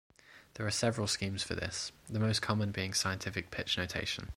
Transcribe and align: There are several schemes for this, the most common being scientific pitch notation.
There 0.55 0.65
are 0.65 0.71
several 0.71 1.05
schemes 1.05 1.43
for 1.43 1.53
this, 1.53 1.91
the 2.09 2.19
most 2.19 2.41
common 2.41 2.71
being 2.71 2.91
scientific 2.95 3.51
pitch 3.51 3.77
notation. 3.77 4.29